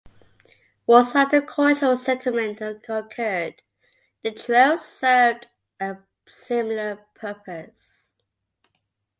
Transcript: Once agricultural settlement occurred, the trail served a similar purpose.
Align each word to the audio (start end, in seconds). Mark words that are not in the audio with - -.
Once 0.87 1.13
agricultural 1.15 1.95
settlement 1.95 2.59
occurred, 2.59 3.61
the 4.23 4.31
trail 4.31 4.75
served 4.79 5.45
a 5.79 5.97
similar 6.27 7.05
purpose. 7.13 8.09